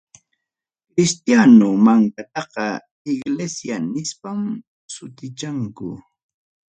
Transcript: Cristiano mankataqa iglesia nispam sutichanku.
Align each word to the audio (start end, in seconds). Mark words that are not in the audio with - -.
Cristiano 0.91 1.67
mankataqa 1.85 2.65
iglesia 3.13 3.75
nispam 3.91 4.39
sutichanku. 4.93 5.89